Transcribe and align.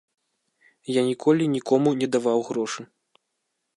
Я 0.93 1.01
ніколі 1.09 1.43
нікому 1.57 1.89
не 2.01 2.07
даваў 2.17 2.39
грошы. 2.49 2.81